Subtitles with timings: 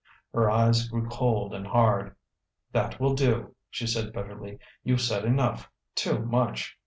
[0.33, 2.15] Her eyes grew cold and hard.
[2.71, 4.57] "That will do," she said bitterly.
[4.83, 6.75] "You've said enough too much.